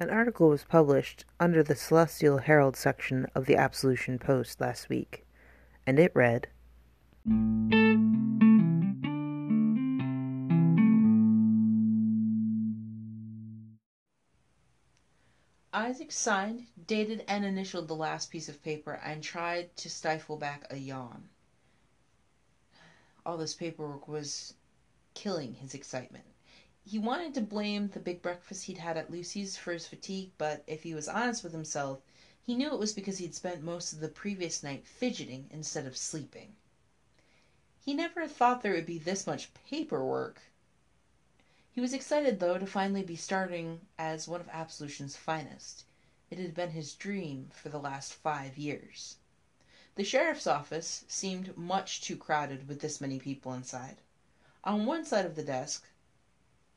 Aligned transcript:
An 0.00 0.08
article 0.08 0.48
was 0.48 0.64
published 0.64 1.26
under 1.38 1.62
the 1.62 1.76
Celestial 1.76 2.38
Herald 2.38 2.74
section 2.74 3.26
of 3.34 3.44
the 3.44 3.56
Absolution 3.56 4.18
Post 4.18 4.58
last 4.58 4.88
week, 4.88 5.26
and 5.86 5.98
it 5.98 6.10
read 6.14 6.48
Isaac 15.74 16.10
signed, 16.10 16.68
dated, 16.86 17.22
and 17.28 17.44
initialed 17.44 17.86
the 17.86 17.94
last 17.94 18.30
piece 18.30 18.48
of 18.48 18.62
paper 18.62 18.98
and 19.04 19.22
tried 19.22 19.76
to 19.76 19.90
stifle 19.90 20.38
back 20.38 20.66
a 20.70 20.78
yawn. 20.78 21.28
All 23.26 23.36
this 23.36 23.52
paperwork 23.52 24.08
was 24.08 24.54
killing 25.12 25.52
his 25.52 25.74
excitement. 25.74 26.29
He 26.90 26.98
wanted 26.98 27.34
to 27.34 27.40
blame 27.40 27.86
the 27.86 28.00
big 28.00 28.20
breakfast 28.20 28.64
he'd 28.64 28.78
had 28.78 28.96
at 28.96 29.12
Lucy's 29.12 29.56
for 29.56 29.72
his 29.72 29.86
fatigue, 29.86 30.32
but 30.38 30.64
if 30.66 30.82
he 30.82 30.92
was 30.92 31.06
honest 31.06 31.44
with 31.44 31.52
himself, 31.52 32.00
he 32.42 32.56
knew 32.56 32.72
it 32.72 32.80
was 32.80 32.92
because 32.92 33.18
he'd 33.18 33.32
spent 33.32 33.62
most 33.62 33.92
of 33.92 34.00
the 34.00 34.08
previous 34.08 34.64
night 34.64 34.84
fidgeting 34.84 35.48
instead 35.52 35.86
of 35.86 35.96
sleeping. 35.96 36.56
He 37.78 37.94
never 37.94 38.26
thought 38.26 38.62
there 38.62 38.72
would 38.72 38.86
be 38.86 38.98
this 38.98 39.24
much 39.24 39.54
paperwork. 39.54 40.42
He 41.70 41.80
was 41.80 41.92
excited, 41.92 42.40
though, 42.40 42.58
to 42.58 42.66
finally 42.66 43.04
be 43.04 43.14
starting 43.14 43.86
as 43.96 44.26
one 44.26 44.40
of 44.40 44.48
Absolution's 44.48 45.14
finest. 45.14 45.84
It 46.28 46.38
had 46.38 46.56
been 46.56 46.70
his 46.70 46.94
dream 46.94 47.52
for 47.54 47.68
the 47.68 47.78
last 47.78 48.14
five 48.14 48.58
years. 48.58 49.18
The 49.94 50.02
sheriff's 50.02 50.48
office 50.48 51.04
seemed 51.06 51.56
much 51.56 52.00
too 52.00 52.16
crowded 52.16 52.66
with 52.66 52.80
this 52.80 53.00
many 53.00 53.20
people 53.20 53.54
inside. 53.54 53.98
On 54.64 54.86
one 54.86 55.04
side 55.04 55.24
of 55.24 55.36
the 55.36 55.44
desk, 55.44 55.86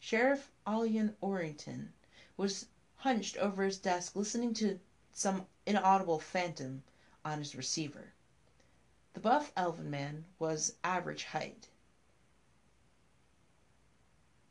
Sheriff 0.05 0.51
Olion 0.67 1.15
Orrington 1.21 1.93
was 2.35 2.65
hunched 2.97 3.37
over 3.37 3.63
his 3.63 3.77
desk 3.77 4.17
listening 4.17 4.53
to 4.55 4.81
some 5.13 5.47
inaudible 5.65 6.19
phantom 6.19 6.83
on 7.23 7.39
his 7.39 7.55
receiver. 7.55 8.11
The 9.13 9.21
buff 9.21 9.53
elven 9.55 9.89
man 9.89 10.25
was 10.39 10.73
average 10.83 11.23
height, 11.23 11.69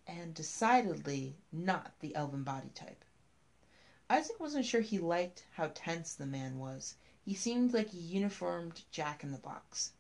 and 0.07 0.33
decidedly 0.33 1.37
not 1.53 2.01
the 2.01 2.15
elven 2.15 2.45
body 2.45 2.71
type. 2.71 3.05
Isaac 4.09 4.41
wasn't 4.41 4.65
sure 4.65 4.81
he 4.81 4.99
liked 4.99 5.45
how 5.53 5.71
tense 5.75 6.15
the 6.15 6.25
man 6.25 6.59
was. 6.61 6.95
He 7.27 7.35
seemed 7.35 7.75
like 7.75 7.93
a 7.93 7.99
uniformed 7.99 8.85
jack 8.91 9.23
in 9.23 9.33
the 9.33 9.39
box. 9.39 9.93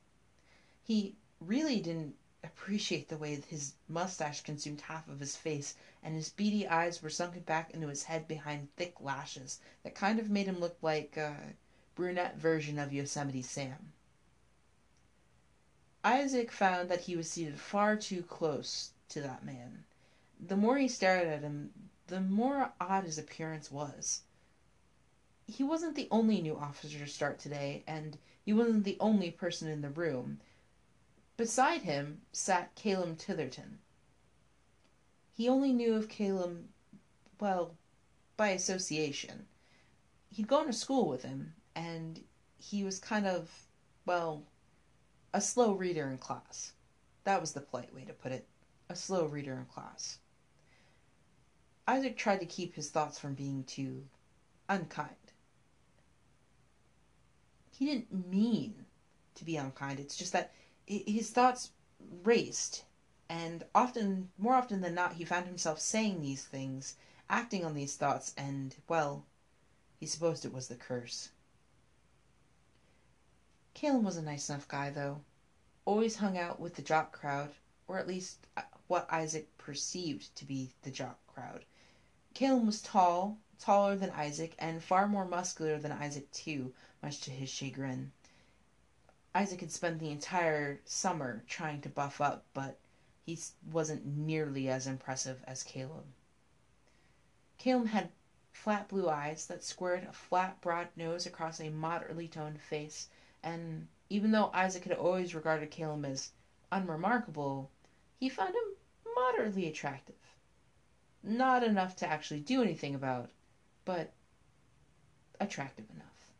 He 0.82 1.18
really 1.40 1.78
didn't 1.78 2.16
appreciate 2.44 3.08
the 3.08 3.16
way 3.16 3.40
his 3.48 3.74
mustache 3.88 4.42
consumed 4.42 4.80
half 4.80 5.08
of 5.08 5.20
his 5.20 5.36
face, 5.36 5.74
and 6.02 6.14
his 6.14 6.28
beady 6.28 6.66
eyes 6.66 7.02
were 7.02 7.10
sunken 7.10 7.42
back 7.42 7.70
into 7.70 7.88
his 7.88 8.04
head 8.04 8.26
behind 8.26 8.74
thick 8.76 9.00
lashes 9.00 9.60
that 9.82 9.94
kind 9.94 10.18
of 10.18 10.30
made 10.30 10.46
him 10.46 10.58
look 10.58 10.76
like 10.82 11.16
a 11.16 11.36
brunette 11.94 12.36
version 12.36 12.78
of 12.78 12.92
Yosemite 12.92 13.42
Sam. 13.42 13.92
Isaac 16.04 16.50
found 16.50 16.88
that 16.88 17.02
he 17.02 17.14
was 17.14 17.30
seated 17.30 17.60
far 17.60 17.96
too 17.96 18.22
close 18.22 18.90
to 19.10 19.20
that 19.20 19.44
man. 19.44 19.84
The 20.40 20.56
more 20.56 20.78
he 20.78 20.88
stared 20.88 21.28
at 21.28 21.42
him, 21.42 21.72
the 22.08 22.20
more 22.20 22.72
odd 22.80 23.04
his 23.04 23.18
appearance 23.18 23.70
was. 23.70 24.22
He 25.46 25.62
wasn't 25.62 25.94
the 25.94 26.08
only 26.10 26.40
new 26.40 26.56
officer 26.56 26.98
to 26.98 27.06
start 27.06 27.38
today, 27.38 27.84
and 27.86 28.18
he 28.44 28.52
wasn't 28.52 28.84
the 28.84 28.96
only 28.98 29.30
person 29.30 29.68
in 29.68 29.82
the 29.82 29.90
room. 29.90 30.40
Beside 31.42 31.82
him 31.82 32.20
sat 32.30 32.72
Calum 32.76 33.16
Titherton. 33.16 33.80
He 35.32 35.48
only 35.48 35.72
knew 35.72 35.96
of 35.96 36.08
Calum, 36.08 36.68
well, 37.40 37.74
by 38.36 38.50
association. 38.50 39.48
He'd 40.30 40.46
gone 40.46 40.66
to 40.66 40.72
school 40.72 41.08
with 41.08 41.24
him, 41.24 41.54
and 41.74 42.22
he 42.58 42.84
was 42.84 43.00
kind 43.00 43.26
of, 43.26 43.50
well, 44.06 44.44
a 45.34 45.40
slow 45.40 45.72
reader 45.72 46.06
in 46.06 46.18
class. 46.18 46.74
That 47.24 47.40
was 47.40 47.50
the 47.50 47.60
polite 47.60 47.92
way 47.92 48.04
to 48.04 48.12
put 48.12 48.30
it. 48.30 48.46
A 48.88 48.94
slow 48.94 49.26
reader 49.26 49.54
in 49.54 49.64
class. 49.64 50.18
Isaac 51.88 52.16
tried 52.16 52.38
to 52.38 52.46
keep 52.46 52.76
his 52.76 52.90
thoughts 52.90 53.18
from 53.18 53.34
being 53.34 53.64
too 53.64 54.04
unkind. 54.68 55.32
He 57.72 57.86
didn't 57.86 58.30
mean 58.30 58.86
to 59.34 59.44
be 59.44 59.56
unkind. 59.56 59.98
It's 59.98 60.16
just 60.16 60.32
that 60.34 60.52
his 60.98 61.30
thoughts 61.30 61.70
raced, 62.22 62.84
and 63.28 63.64
often, 63.74 64.30
more 64.36 64.54
often 64.54 64.80
than 64.80 64.94
not, 64.94 65.14
he 65.14 65.24
found 65.24 65.46
himself 65.46 65.80
saying 65.80 66.20
these 66.20 66.44
things, 66.44 66.96
acting 67.30 67.64
on 67.64 67.74
these 67.74 67.96
thoughts, 67.96 68.34
and, 68.36 68.76
well, 68.88 69.24
he 69.98 70.06
supposed 70.06 70.44
it 70.44 70.52
was 70.52 70.68
the 70.68 70.74
curse. 70.74 71.30
Calum 73.74 74.04
was 74.04 74.16
a 74.16 74.22
nice 74.22 74.50
enough 74.50 74.68
guy, 74.68 74.90
though. 74.90 75.22
Always 75.84 76.16
hung 76.16 76.36
out 76.36 76.60
with 76.60 76.74
the 76.74 76.82
jock 76.82 77.12
crowd, 77.12 77.50
or 77.88 77.98
at 77.98 78.06
least 78.06 78.46
uh, 78.56 78.62
what 78.86 79.10
Isaac 79.10 79.56
perceived 79.58 80.34
to 80.36 80.44
be 80.44 80.70
the 80.82 80.90
jock 80.90 81.18
crowd. 81.26 81.64
Calum 82.34 82.66
was 82.66 82.82
tall, 82.82 83.38
taller 83.58 83.96
than 83.96 84.10
Isaac, 84.10 84.54
and 84.58 84.82
far 84.82 85.08
more 85.08 85.24
muscular 85.24 85.78
than 85.78 85.92
Isaac, 85.92 86.30
too, 86.32 86.74
much 87.02 87.20
to 87.22 87.30
his 87.30 87.48
chagrin. 87.48 88.12
Isaac 89.34 89.60
had 89.60 89.72
spent 89.72 89.98
the 89.98 90.10
entire 90.10 90.80
summer 90.84 91.42
trying 91.48 91.80
to 91.82 91.88
buff 91.88 92.20
up, 92.20 92.44
but 92.52 92.78
he 93.24 93.38
wasn't 93.70 94.04
nearly 94.04 94.68
as 94.68 94.86
impressive 94.86 95.42
as 95.46 95.62
Caleb. 95.62 96.04
Caleb 97.56 97.86
had 97.86 98.10
flat 98.50 98.88
blue 98.88 99.08
eyes 99.08 99.46
that 99.46 99.64
squared 99.64 100.04
a 100.04 100.12
flat, 100.12 100.60
broad 100.60 100.88
nose 100.96 101.24
across 101.24 101.60
a 101.60 101.70
moderately 101.70 102.28
toned 102.28 102.60
face, 102.60 103.08
and 103.42 103.88
even 104.10 104.30
though 104.30 104.50
Isaac 104.52 104.84
had 104.84 104.96
always 104.96 105.34
regarded 105.34 105.70
Caleb 105.70 106.04
as 106.04 106.30
unremarkable, 106.70 107.70
he 108.18 108.28
found 108.28 108.54
him 108.54 109.14
moderately 109.14 109.66
attractive. 109.66 110.14
Not 111.22 111.62
enough 111.62 111.96
to 111.96 112.06
actually 112.06 112.40
do 112.40 112.62
anything 112.62 112.94
about, 112.94 113.30
but 113.84 114.12
attractive 115.40 115.88
enough. 115.90 116.32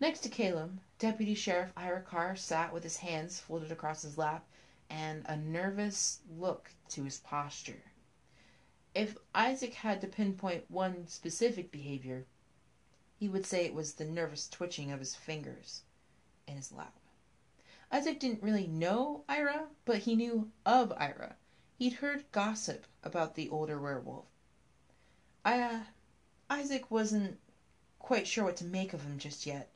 Next 0.00 0.20
to 0.20 0.28
Caleb, 0.28 0.80
Deputy 1.02 1.34
Sheriff 1.34 1.72
Ira 1.76 2.00
Carr 2.00 2.36
sat 2.36 2.72
with 2.72 2.84
his 2.84 2.98
hands 2.98 3.40
folded 3.40 3.72
across 3.72 4.02
his 4.02 4.16
lap 4.16 4.46
and 4.88 5.24
a 5.26 5.36
nervous 5.36 6.20
look 6.30 6.70
to 6.90 7.02
his 7.02 7.18
posture. 7.18 7.82
If 8.94 9.18
Isaac 9.34 9.74
had 9.74 10.00
to 10.02 10.06
pinpoint 10.06 10.70
one 10.70 11.08
specific 11.08 11.72
behavior, 11.72 12.26
he 13.16 13.28
would 13.28 13.44
say 13.44 13.64
it 13.64 13.74
was 13.74 13.94
the 13.94 14.04
nervous 14.04 14.48
twitching 14.48 14.92
of 14.92 15.00
his 15.00 15.16
fingers 15.16 15.82
in 16.46 16.54
his 16.54 16.70
lap. 16.70 16.96
Isaac 17.90 18.20
didn't 18.20 18.44
really 18.44 18.68
know 18.68 19.24
Ira, 19.28 19.70
but 19.84 19.98
he 19.98 20.14
knew 20.14 20.52
of 20.64 20.92
Ira. 20.92 21.34
He'd 21.78 21.94
heard 21.94 22.30
gossip 22.30 22.86
about 23.02 23.34
the 23.34 23.50
older 23.50 23.80
werewolf. 23.80 24.26
I, 25.44 25.60
uh, 25.62 25.80
Isaac 26.48 26.92
wasn't 26.92 27.40
quite 27.98 28.28
sure 28.28 28.44
what 28.44 28.56
to 28.58 28.64
make 28.64 28.92
of 28.92 29.02
him 29.02 29.18
just 29.18 29.46
yet. 29.46 29.71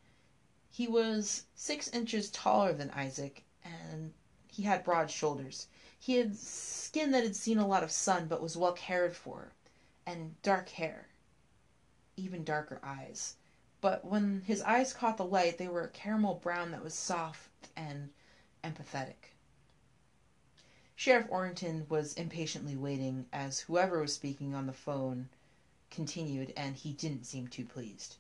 He 0.77 0.87
was 0.87 1.45
six 1.55 1.89
inches 1.89 2.29
taller 2.31 2.75
than 2.75 2.91
Isaac, 2.91 3.45
and 3.65 4.13
he 4.47 4.65
had 4.65 4.85
broad 4.85 5.11
shoulders. 5.11 5.69
He 5.99 6.17
had 6.17 6.37
skin 6.37 7.13
that 7.13 7.23
had 7.23 7.35
seen 7.35 7.57
a 7.57 7.67
lot 7.67 7.83
of 7.83 7.91
sun 7.91 8.29
but 8.29 8.43
was 8.43 8.59
well 8.59 8.75
cared 8.75 9.17
for, 9.17 9.53
and 10.05 10.39
dark 10.43 10.69
hair, 10.69 11.09
even 12.19 12.45
darker 12.45 12.79
eyes. 12.83 13.37
But 13.81 14.05
when 14.05 14.43
his 14.43 14.61
eyes 14.61 14.93
caught 14.93 15.17
the 15.17 15.25
light, 15.25 15.57
they 15.57 15.67
were 15.67 15.85
a 15.85 15.89
caramel 15.89 16.35
brown 16.35 16.73
that 16.73 16.85
was 16.85 16.93
soft 16.93 17.49
and 17.75 18.13
empathetic. 18.63 19.33
Sheriff 20.95 21.27
Orrington 21.31 21.89
was 21.89 22.13
impatiently 22.13 22.77
waiting 22.77 23.31
as 23.33 23.61
whoever 23.61 24.03
was 24.03 24.13
speaking 24.13 24.55
on 24.55 24.67
the 24.67 24.75
phone 24.75 25.31
continued, 25.91 26.53
and 26.55 26.77
he 26.77 26.93
didn't 26.93 27.25
seem 27.25 27.49
too 27.49 27.65
pleased. 27.65 28.17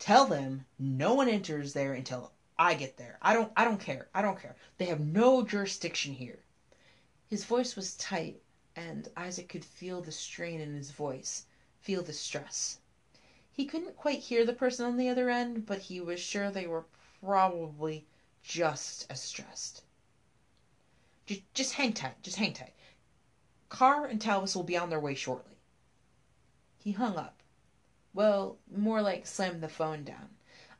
Tell 0.00 0.24
them 0.24 0.64
no 0.78 1.12
one 1.12 1.28
enters 1.28 1.74
there 1.74 1.92
until 1.92 2.32
I 2.58 2.72
get 2.72 2.96
there. 2.96 3.18
I 3.20 3.34
don't 3.34 3.52
I 3.54 3.66
don't 3.66 3.78
care. 3.78 4.08
I 4.14 4.22
don't 4.22 4.40
care. 4.40 4.56
They 4.78 4.86
have 4.86 5.00
no 5.00 5.44
jurisdiction 5.44 6.14
here. 6.14 6.38
His 7.28 7.44
voice 7.44 7.76
was 7.76 7.98
tight, 7.98 8.40
and 8.74 9.08
Isaac 9.14 9.50
could 9.50 9.64
feel 9.64 10.00
the 10.00 10.10
strain 10.10 10.58
in 10.58 10.74
his 10.74 10.90
voice, 10.90 11.44
feel 11.82 12.02
the 12.02 12.14
stress. 12.14 12.78
He 13.52 13.66
couldn't 13.66 13.98
quite 13.98 14.20
hear 14.20 14.46
the 14.46 14.54
person 14.54 14.86
on 14.86 14.96
the 14.96 15.10
other 15.10 15.28
end, 15.28 15.66
but 15.66 15.80
he 15.80 16.00
was 16.00 16.18
sure 16.18 16.50
they 16.50 16.66
were 16.66 16.86
probably 17.20 18.06
just 18.42 19.06
as 19.10 19.20
stressed. 19.20 19.82
Just, 21.26 21.42
just 21.52 21.74
hang 21.74 21.92
tight. 21.92 22.22
Just 22.22 22.38
hang 22.38 22.54
tight. 22.54 22.72
Carr 23.68 24.06
and 24.06 24.18
Talvis 24.18 24.56
will 24.56 24.62
be 24.62 24.78
on 24.78 24.88
their 24.88 24.98
way 24.98 25.14
shortly. 25.14 25.58
He 26.78 26.92
hung 26.92 27.18
up 27.18 27.39
well, 28.12 28.58
more 28.70 29.02
like 29.02 29.26
slammed 29.26 29.62
the 29.62 29.68
phone 29.68 30.04
down. 30.04 30.28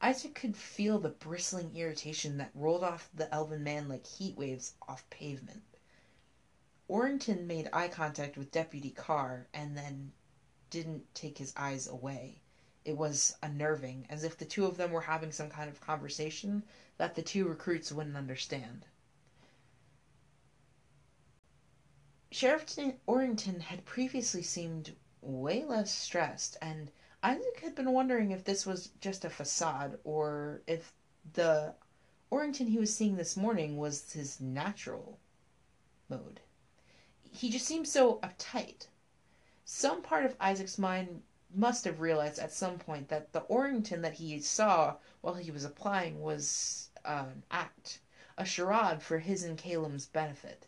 Isaac 0.03 0.35
could 0.35 0.57
feel 0.57 0.99
the 0.99 1.11
bristling 1.11 1.77
irritation 1.77 2.39
that 2.39 2.51
rolled 2.55 2.83
off 2.83 3.11
the 3.15 3.33
elven 3.35 3.63
man 3.63 3.89
like 3.89 4.07
heat 4.07 4.37
waves 4.37 4.75
off 4.89 5.09
pavement. 5.11 5.63
Orrington 6.89 7.47
made 7.47 7.69
eye 7.73 7.89
contact 7.89 8.37
with 8.37 8.51
Deputy 8.51 8.91
Carr 8.91 9.47
and 9.55 9.77
then 9.77 10.13
didn't 10.71 11.15
take 11.15 11.39
his 11.39 11.53
eyes 11.57 11.87
away. 11.87 12.41
It 12.85 12.97
was 12.97 13.37
unnerving, 13.43 14.07
as 14.09 14.25
if 14.25 14.39
the 14.39 14.45
two 14.45 14.65
of 14.65 14.77
them 14.77 14.91
were 14.91 15.03
having 15.03 15.31
some 15.31 15.51
kind 15.51 15.69
of 15.69 15.81
conversation 15.81 16.65
that 16.97 17.15
the 17.15 17.23
two 17.23 17.47
recruits 17.47 17.93
wouldn't 17.93 18.17
understand. 18.17 18.87
Sheriff 22.33 22.65
Orrington 23.07 23.61
had 23.61 23.85
previously 23.85 24.43
seemed 24.43 24.97
way 25.21 25.65
less 25.65 25.93
stressed, 25.93 26.57
and 26.63 26.91
Isaac 27.23 27.61
had 27.61 27.75
been 27.75 27.93
wondering 27.93 28.31
if 28.31 28.45
this 28.45 28.65
was 28.65 28.91
just 29.01 29.25
a 29.25 29.31
facade 29.31 29.99
or 30.05 30.63
if 30.67 30.93
the 31.35 31.75
Orrington 32.31 32.69
he 32.69 32.79
was 32.79 32.95
seeing 32.95 33.17
this 33.17 33.37
morning 33.37 33.77
was 33.77 34.13
his 34.13 34.41
natural 34.41 35.19
mode. 36.09 36.41
He 37.21 37.51
just 37.51 37.67
seemed 37.67 37.89
so 37.89 38.19
uptight. 38.21 38.87
Some 39.65 40.03
part 40.03 40.25
of 40.25 40.37
Isaac's 40.41 40.79
mind 40.79 41.23
must 41.55 41.85
have 41.85 42.01
realized 42.01 42.39
at 42.39 42.53
some 42.53 42.79
point 42.79 43.09
that 43.09 43.33
the 43.33 43.41
Orrington 43.43 44.03
that 44.03 44.15
he 44.15 44.41
saw 44.41 44.97
while 45.21 45.35
he 45.35 45.51
was 45.51 45.65
applying 45.65 46.23
was 46.23 46.89
uh, 47.05 47.27
an 47.31 47.43
act, 47.51 48.01
a 48.39 48.45
charade 48.45 49.03
for 49.03 49.19
his 49.19 49.45
and 49.45 49.59
Caleb's 49.59 50.07
benefit. 50.07 50.67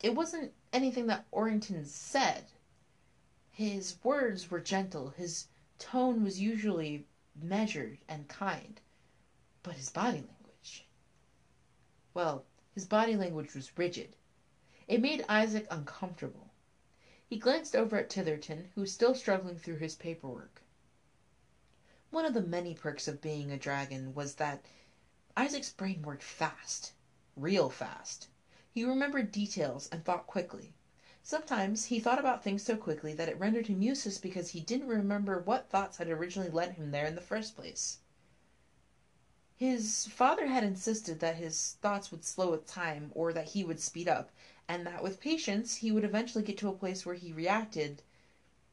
It 0.00 0.14
wasn't 0.14 0.52
anything 0.72 1.06
that 1.06 1.26
Orrington 1.32 1.86
said. 1.86 2.44
His 3.58 3.96
words 4.04 4.52
were 4.52 4.60
gentle, 4.60 5.10
his 5.10 5.48
tone 5.80 6.22
was 6.22 6.40
usually 6.40 7.08
measured 7.34 7.98
and 8.08 8.28
kind, 8.28 8.80
but 9.64 9.74
his 9.74 9.88
body 9.90 10.18
language. 10.20 10.86
Well, 12.14 12.44
his 12.72 12.86
body 12.86 13.16
language 13.16 13.56
was 13.56 13.76
rigid. 13.76 14.14
It 14.86 15.00
made 15.00 15.24
Isaac 15.28 15.66
uncomfortable. 15.72 16.50
He 17.26 17.36
glanced 17.36 17.74
over 17.74 17.96
at 17.96 18.08
Titherton, 18.08 18.70
who 18.76 18.82
was 18.82 18.92
still 18.92 19.16
struggling 19.16 19.58
through 19.58 19.78
his 19.78 19.96
paperwork. 19.96 20.62
One 22.10 22.26
of 22.26 22.34
the 22.34 22.42
many 22.42 22.76
perks 22.76 23.08
of 23.08 23.20
being 23.20 23.50
a 23.50 23.58
dragon 23.58 24.14
was 24.14 24.36
that 24.36 24.64
Isaac's 25.36 25.70
brain 25.72 26.02
worked 26.02 26.22
fast, 26.22 26.92
real 27.34 27.70
fast. 27.70 28.28
He 28.70 28.84
remembered 28.84 29.32
details 29.32 29.88
and 29.88 30.04
thought 30.04 30.28
quickly. 30.28 30.74
Sometimes 31.28 31.84
he 31.84 32.00
thought 32.00 32.18
about 32.18 32.42
things 32.42 32.62
so 32.62 32.74
quickly 32.74 33.12
that 33.12 33.28
it 33.28 33.38
rendered 33.38 33.66
him 33.66 33.82
useless 33.82 34.16
because 34.16 34.48
he 34.48 34.60
didn't 34.60 34.88
remember 34.88 35.40
what 35.40 35.68
thoughts 35.68 35.98
had 35.98 36.08
originally 36.08 36.48
led 36.48 36.72
him 36.72 36.90
there 36.90 37.04
in 37.04 37.16
the 37.16 37.20
first 37.20 37.54
place. 37.54 37.98
His 39.54 40.06
father 40.06 40.46
had 40.46 40.64
insisted 40.64 41.20
that 41.20 41.36
his 41.36 41.76
thoughts 41.82 42.10
would 42.10 42.24
slow 42.24 42.50
with 42.52 42.66
time 42.66 43.12
or 43.14 43.34
that 43.34 43.48
he 43.48 43.62
would 43.62 43.78
speed 43.78 44.08
up, 44.08 44.30
and 44.68 44.86
that 44.86 45.02
with 45.02 45.20
patience 45.20 45.76
he 45.76 45.92
would 45.92 46.02
eventually 46.02 46.42
get 46.42 46.56
to 46.56 46.68
a 46.70 46.72
place 46.72 47.04
where 47.04 47.14
he 47.14 47.30
reacted 47.30 48.00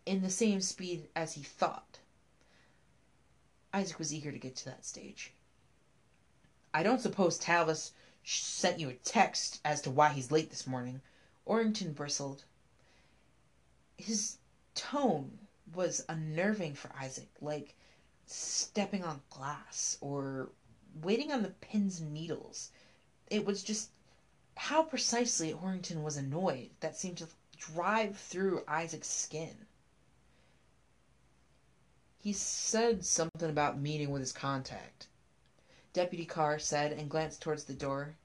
in 0.06 0.22
the 0.22 0.30
same 0.30 0.62
speed 0.62 1.10
as 1.14 1.34
he 1.34 1.44
thought. 1.44 2.00
Isaac 3.74 4.00
was 4.00 4.14
eager 4.14 4.32
to 4.32 4.40
get 4.40 4.56
to 4.56 4.66
that 4.68 4.86
stage. 4.86 5.34
I 6.74 6.84
don't 6.84 7.02
suppose 7.02 7.38
Talvis 7.38 7.92
sent 8.24 8.80
you 8.80 8.88
a 8.88 8.94
text 8.94 9.60
as 9.66 9.82
to 9.82 9.92
why 9.92 10.14
he's 10.14 10.32
late 10.32 10.52
this 10.52 10.66
morning, 10.66 11.02
Orrington 11.46 11.94
bristled. 11.94 12.44
His 13.98 14.38
tone 14.74 15.48
was 15.74 16.04
unnerving 16.10 16.76
for 16.76 16.92
Isaac, 16.96 17.30
like 17.42 17.76
stepping 18.26 19.04
on 19.04 19.22
glass 19.30 19.98
or 20.02 20.50
waiting 21.02 21.32
on 21.32 21.44
the 21.44 21.50
pins 21.50 22.00
and 22.00 22.14
needles. 22.14 22.72
It 23.28 23.46
was 23.46 23.64
just 23.64 23.90
how 24.58 24.84
precisely 24.84 25.54
Orrington 25.54 26.04
was 26.04 26.18
annoyed 26.18 26.70
that 26.80 26.98
seemed 26.98 27.18
to 27.18 27.28
drive 27.58 28.18
through 28.18 28.64
Isaac's 28.68 29.10
skin. 29.10 29.68
He 32.20 32.34
said 32.34 33.06
something 33.06 33.50
about 33.50 33.80
meeting 33.80 34.10
with 34.10 34.22
his 34.22 34.32
contact. 34.32 35.08
Deputy 35.94 36.26
Carr 36.26 36.58
said 36.58 36.92
and 36.92 37.10
glanced 37.10 37.42
towards 37.42 37.66
the 37.66 37.74
door. 37.74 38.16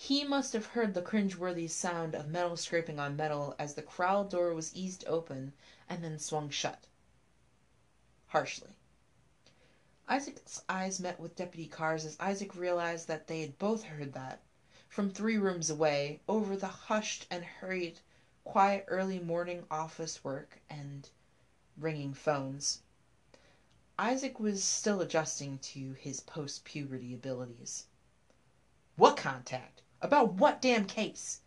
He 0.00 0.24
must 0.24 0.54
have 0.54 0.66
heard 0.66 0.94
the 0.94 1.02
cringe-worthy 1.02 1.68
sound 1.68 2.14
of 2.14 2.28
metal 2.28 2.56
scraping 2.56 2.98
on 2.98 3.14
metal 3.14 3.54
as 3.58 3.74
the 3.74 3.82
corral 3.82 4.24
door 4.24 4.54
was 4.54 4.74
eased 4.74 5.04
open 5.06 5.52
and 5.86 6.02
then 6.02 6.18
swung 6.18 6.48
shut. 6.48 6.86
Harshly. 8.28 8.70
Isaac's 10.08 10.62
eyes 10.66 10.98
met 10.98 11.20
with 11.20 11.36
Deputy 11.36 11.66
Carr's 11.68 12.06
as 12.06 12.16
Isaac 12.20 12.54
realized 12.54 13.06
that 13.08 13.26
they 13.26 13.42
had 13.42 13.58
both 13.58 13.82
heard 13.82 14.14
that, 14.14 14.40
from 14.88 15.10
three 15.10 15.36
rooms 15.36 15.68
away, 15.68 16.20
over 16.26 16.56
the 16.56 16.68
hushed 16.68 17.26
and 17.30 17.44
hurried, 17.44 18.00
quiet 18.44 18.86
early 18.88 19.18
morning 19.18 19.66
office 19.70 20.24
work 20.24 20.58
and 20.70 21.10
ringing 21.76 22.14
phones. 22.14 22.80
Isaac 23.98 24.40
was 24.40 24.64
still 24.64 25.02
adjusting 25.02 25.58
to 25.58 25.92
his 25.92 26.20
post 26.20 26.64
puberty 26.64 27.12
abilities. 27.12 27.84
What 28.96 29.18
contact? 29.18 29.82
About 30.00 30.34
what 30.34 30.62
damn 30.62 30.86
case? 30.86 31.40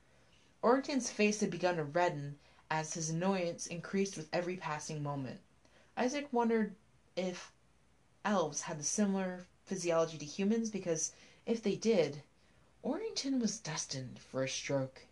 Orrington's 0.61 1.09
face 1.09 1.39
had 1.39 1.49
begun 1.49 1.77
to 1.77 1.83
redden 1.83 2.37
as 2.69 2.93
his 2.93 3.09
annoyance 3.09 3.65
increased 3.65 4.17
with 4.17 4.27
every 4.33 4.57
passing 4.57 5.01
moment. 5.01 5.39
Isaac 5.95 6.27
wondered 6.31 6.75
if 7.15 7.53
elves 8.25 8.61
had 8.61 8.79
a 8.79 8.83
similar 8.83 9.45
physiology 9.63 10.17
to 10.17 10.25
humans, 10.25 10.69
because 10.69 11.13
if 11.45 11.63
they 11.63 11.75
did, 11.75 12.23
Orrington 12.83 13.39
was 13.39 13.57
destined 13.57 14.19
for 14.19 14.43
a 14.43 14.49
stroke. 14.49 15.05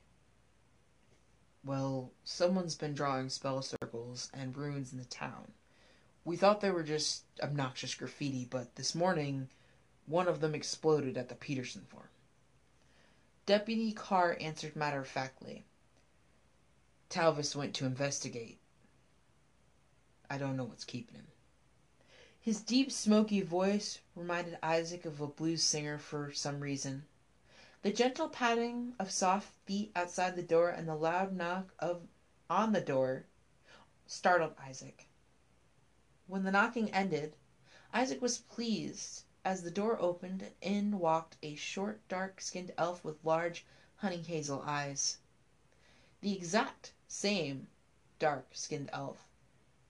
Well, 1.64 2.12
someone's 2.24 2.76
been 2.76 2.94
drawing 2.94 3.30
spell 3.30 3.62
circles 3.62 4.30
and 4.34 4.58
runes 4.58 4.92
in 4.92 4.98
the 4.98 5.06
town. 5.06 5.54
We 6.26 6.36
thought 6.36 6.62
they 6.62 6.72
were 6.72 6.84
just 6.84 7.24
obnoxious 7.42 7.96
graffiti, 7.96 8.46
but 8.46 8.76
this 8.76 8.94
morning 8.94 9.50
one 10.08 10.28
of 10.28 10.42
them 10.42 10.56
exploded 10.56 11.18
at 11.18 11.30
the 11.30 11.36
Peterson 11.36 11.86
farm. 11.90 12.10
Deputy 13.50 13.94
Carr 13.94 14.38
answered 14.40 14.76
matter 14.76 15.00
of 15.00 15.08
factly. 15.08 15.66
Talvis 17.10 17.56
went 17.56 17.74
to 17.74 17.88
investigate. 17.88 18.60
I 20.30 20.38
don't 20.38 20.56
know 20.56 20.66
what's 20.66 20.84
keeping 20.84 21.16
him. 21.16 21.30
His 22.40 22.62
deep, 22.62 22.92
smoky 22.92 23.42
voice 23.42 23.98
reminded 24.14 24.60
Isaac 24.62 25.04
of 25.04 25.20
a 25.20 25.26
blues 25.26 25.64
singer 25.64 25.98
for 25.98 26.32
some 26.32 26.60
reason. 26.60 27.08
The 27.82 27.92
gentle 27.92 28.30
patting 28.30 28.94
of 29.00 29.10
soft 29.10 29.52
feet 29.66 29.94
outside 29.96 30.36
the 30.36 30.44
door 30.44 30.70
and 30.70 30.88
the 30.88 30.94
loud 30.94 31.36
knock 31.36 31.74
of 31.80 32.04
on 32.52 32.72
the 32.72 32.82
door 32.82 33.26
startled 34.06 34.54
Isaac. 34.64 35.08
When 36.28 36.44
the 36.44 36.52
knocking 36.52 36.94
ended, 36.94 37.36
Isaac 37.92 38.22
was 38.22 38.38
pleased 38.38 39.24
as 39.50 39.64
the 39.64 39.72
door 39.72 40.00
opened 40.00 40.48
in 40.62 41.00
walked 41.00 41.36
a 41.42 41.56
short, 41.56 42.08
dark-skinned 42.08 42.72
elf 42.78 43.04
with 43.04 43.26
large, 43.26 43.66
honey 43.96 44.22
hazel 44.22 44.62
eyes. 44.64 45.18
The 46.22 46.36
exact 46.36 46.92
same 47.08 47.66
dark-skinned 48.20 48.92
elf 48.94 49.26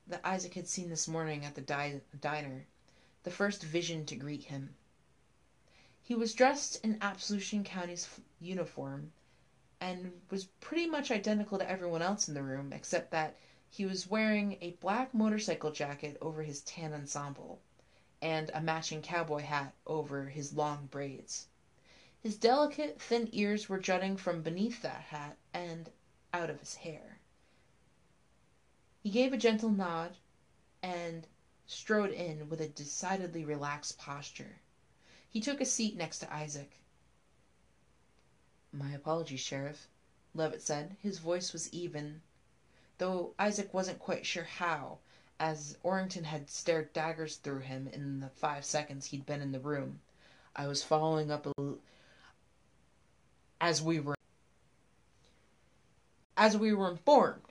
that 0.07 0.21
Isaac 0.23 0.53
had 0.53 0.65
seen 0.65 0.89
this 0.89 1.09
morning 1.09 1.43
at 1.43 1.55
the 1.55 1.61
di- 1.61 1.99
diner, 2.21 2.67
the 3.23 3.29
first 3.29 3.61
vision 3.61 4.05
to 4.05 4.15
greet 4.15 4.43
him. 4.43 4.75
He 6.01 6.15
was 6.15 6.33
dressed 6.33 6.77
in 6.81 6.97
Absolution 7.01 7.65
County's 7.65 8.05
f- 8.05 8.21
uniform 8.39 9.11
and 9.81 10.21
was 10.29 10.45
pretty 10.61 10.85
much 10.87 11.11
identical 11.11 11.57
to 11.57 11.69
everyone 11.69 12.01
else 12.01 12.29
in 12.29 12.33
the 12.33 12.41
room, 12.43 12.71
except 12.71 13.11
that 13.11 13.35
he 13.69 13.83
was 13.83 14.07
wearing 14.07 14.55
a 14.61 14.69
black 14.79 15.13
motorcycle 15.13 15.69
jacket 15.69 16.15
over 16.21 16.43
his 16.43 16.61
tan 16.61 16.93
ensemble 16.93 17.59
and 18.21 18.51
a 18.53 18.61
matching 18.61 19.01
cowboy 19.01 19.41
hat 19.41 19.73
over 19.87 20.25
his 20.25 20.53
long 20.53 20.87
braids. 20.87 21.47
His 22.21 22.35
delicate, 22.35 23.01
thin 23.01 23.29
ears 23.31 23.69
were 23.69 23.79
jutting 23.79 24.17
from 24.17 24.41
beneath 24.41 24.81
that 24.81 25.01
hat 25.01 25.37
and 25.53 25.89
out 26.33 26.49
of 26.49 26.59
his 26.59 26.75
hair. 26.75 27.19
He 29.01 29.09
gave 29.09 29.31
a 29.31 29.37
gentle 29.37 29.69
nod 29.69 30.17
and 30.83 31.27
strode 31.65 32.11
in 32.11 32.49
with 32.49 32.59
a 32.59 32.67
decidedly 32.67 33.45
relaxed 33.45 33.97
posture. 33.97 34.59
He 35.29 35.39
took 35.39 35.61
a 35.61 35.65
seat 35.65 35.95
next 35.95 36.19
to 36.19 36.33
Isaac. 36.33 36.71
My 38.71 38.91
apologies, 38.91 39.39
Sheriff, 39.39 39.87
Levitt 40.33 40.61
said. 40.61 40.97
His 41.01 41.19
voice 41.19 41.53
was 41.53 41.71
even, 41.73 42.21
though 42.97 43.33
Isaac 43.39 43.73
wasn't 43.73 43.99
quite 43.99 44.25
sure 44.25 44.43
how, 44.43 44.99
as 45.39 45.77
Orrington 45.83 46.25
had 46.25 46.49
stared 46.49 46.91
daggers 46.91 47.37
through 47.37 47.59
him 47.59 47.87
in 47.87 48.19
the 48.19 48.29
five 48.29 48.65
seconds 48.65 49.05
he'd 49.05 49.25
been 49.25 49.41
in 49.41 49.53
the 49.53 49.59
room. 49.59 50.01
I 50.55 50.67
was 50.67 50.83
following 50.83 51.31
up 51.31 51.47
a 51.47 51.75
as 53.61 53.81
we 53.81 53.99
were 53.99 54.15
as 56.35 56.57
we 56.57 56.73
were 56.73 56.91
informed. 56.91 57.43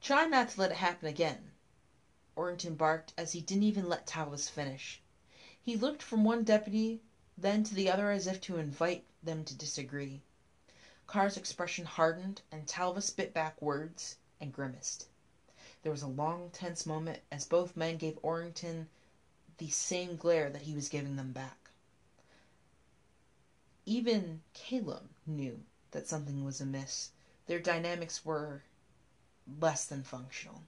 Try 0.00 0.26
not 0.26 0.50
to 0.50 0.60
let 0.60 0.70
it 0.70 0.76
happen 0.76 1.08
again. 1.08 1.52
Orrington 2.36 2.76
barked 2.76 3.14
as 3.16 3.32
he 3.32 3.40
didn't 3.40 3.64
even 3.64 3.88
let 3.88 4.06
Talvis 4.06 4.48
finish. 4.48 5.00
He 5.60 5.76
looked 5.76 6.02
from 6.02 6.22
one 6.22 6.44
deputy, 6.44 7.00
then 7.36 7.64
to 7.64 7.74
the 7.74 7.90
other 7.90 8.10
as 8.10 8.26
if 8.26 8.40
to 8.42 8.58
invite 8.58 9.04
them 9.22 9.44
to 9.44 9.54
disagree. 9.54 10.22
Carr's 11.06 11.36
expression 11.36 11.86
hardened, 11.86 12.42
and 12.52 12.66
Talvis 12.66 13.10
bit 13.10 13.32
back 13.32 13.60
words 13.62 14.16
and 14.40 14.52
grimaced. 14.52 15.08
There 15.86 15.92
was 15.92 16.02
a 16.02 16.08
long, 16.08 16.50
tense 16.50 16.84
moment 16.84 17.20
as 17.30 17.44
both 17.44 17.76
men 17.76 17.96
gave 17.96 18.18
Orrington 18.20 18.88
the 19.58 19.68
same 19.68 20.16
glare 20.16 20.50
that 20.50 20.62
he 20.62 20.74
was 20.74 20.88
giving 20.88 21.14
them 21.14 21.30
back. 21.30 21.70
Even 23.84 24.42
Caleb 24.52 25.08
knew 25.28 25.60
that 25.92 26.08
something 26.08 26.44
was 26.44 26.60
amiss. 26.60 27.10
Their 27.46 27.60
dynamics 27.60 28.24
were 28.24 28.64
less 29.60 29.84
than 29.84 30.02
functional. 30.02 30.62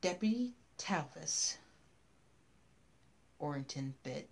Deputy 0.00 0.52
Talvis, 0.78 1.56
Orrington 3.40 3.94
bit. 4.04 4.28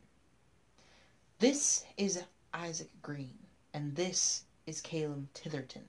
This 1.40 1.85
is 1.97 2.23
Isaac 2.54 2.90
Green, 3.02 3.48
and 3.75 3.97
this 3.97 4.45
is 4.67 4.81
Caleb 4.81 5.29
Titherton. 5.35 5.89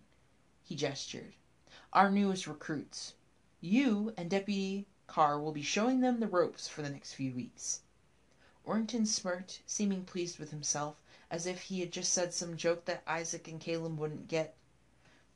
He 0.64 0.76
gestured. 0.76 1.34
Our 1.94 2.12
newest 2.12 2.46
recruits. 2.46 3.14
You 3.62 4.14
and 4.18 4.30
Deputy 4.30 4.86
Carr 5.08 5.40
will 5.40 5.52
be 5.52 5.62
showing 5.62 6.02
them 6.02 6.20
the 6.20 6.28
ropes 6.28 6.68
for 6.68 6.82
the 6.82 6.90
next 6.90 7.14
few 7.14 7.34
weeks. 7.34 7.82
Orrington 8.66 9.08
smirked, 9.08 9.62
seeming 9.66 10.04
pleased 10.06 10.38
with 10.40 10.52
himself, 10.52 10.98
as 11.32 11.46
if 11.46 11.62
he 11.62 11.80
had 11.80 11.92
just 11.92 12.14
said 12.14 12.34
some 12.34 12.58
joke 12.58 12.86
that 12.86 13.04
Isaac 13.08 13.48
and 13.48 13.60
Caleb 13.60 13.98
wouldn't 13.98 14.28
get. 14.28 14.56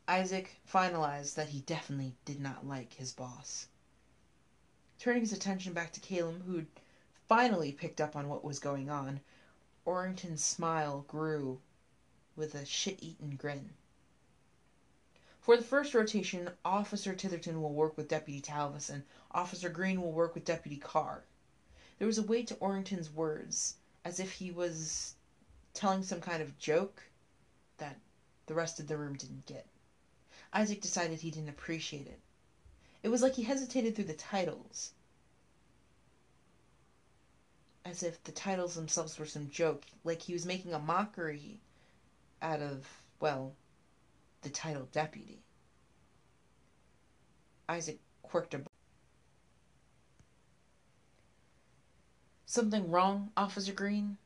Isaac 0.07 0.57
finalized 0.71 1.35
that 1.35 1.49
he 1.49 1.61
definitely 1.61 2.15
did 2.25 2.39
not 2.39 2.67
like 2.67 2.93
his 2.93 3.11
boss. 3.11 3.67
Turning 4.99 5.21
his 5.21 5.33
attention 5.33 5.73
back 5.73 5.93
to 5.93 5.99
Caleb, 5.99 6.43
who'd 6.45 6.67
finally 7.27 7.71
picked 7.71 8.01
up 8.01 8.15
on 8.15 8.29
what 8.29 8.43
was 8.43 8.59
going 8.59 8.89
on, 8.89 9.21
Orrington's 9.85 10.43
smile 10.43 11.05
grew 11.07 11.61
with 12.35 12.55
a 12.55 12.65
shit-eaten 12.65 13.35
grin. 13.35 13.69
For 15.39 15.57
the 15.57 15.63
first 15.63 15.93
rotation, 15.93 16.49
Officer 16.63 17.13
Titherton 17.13 17.61
will 17.61 17.73
work 17.73 17.97
with 17.97 18.07
Deputy 18.07 18.39
Talvis, 18.39 18.89
and 18.89 19.03
Officer 19.31 19.69
Green 19.69 20.01
will 20.01 20.13
work 20.13 20.35
with 20.35 20.45
Deputy 20.45 20.77
Carr. 20.77 21.25
There 21.99 22.07
was 22.07 22.17
a 22.17 22.23
weight 22.23 22.47
to 22.47 22.55
Orrington's 22.55 23.11
words, 23.11 23.75
as 24.05 24.19
if 24.19 24.31
he 24.31 24.51
was 24.51 25.15
telling 25.73 26.01
some 26.01 26.21
kind 26.21 26.41
of 26.41 26.57
joke 26.57 27.03
that 27.77 27.97
the 28.45 28.53
rest 28.53 28.79
of 28.79 28.87
the 28.87 28.97
room 28.97 29.15
didn't 29.15 29.45
get. 29.45 29.67
Isaac 30.53 30.81
decided 30.81 31.19
he 31.19 31.31
didn't 31.31 31.49
appreciate 31.49 32.07
it. 32.07 32.19
It 33.01 33.09
was 33.09 33.21
like 33.21 33.33
he 33.33 33.43
hesitated 33.43 33.95
through 33.95 34.05
the 34.05 34.13
titles. 34.13 34.91
As 37.83 38.01
if 38.01 38.23
the 38.23 38.31
titles 38.31 38.75
themselves 38.75 39.19
were 39.19 39.25
some 39.25 39.49
joke, 39.49 39.83
like 40.05 40.21
he 40.21 40.33
was 40.33 40.45
making 40.45 40.73
a 40.73 40.79
mockery 40.79 41.59
out 42.43 42.61
of, 42.61 42.85
well, 43.19 43.55
the 44.41 44.49
title 44.49 44.87
deputy. 44.91 45.41
Isaac 47.67 47.99
quirked 48.21 48.53
a 48.53 48.61
Something 52.45 52.91
wrong, 52.91 53.31
Officer 53.35 53.73
Green? 53.73 54.17